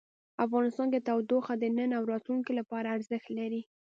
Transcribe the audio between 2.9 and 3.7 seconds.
ارزښت لري.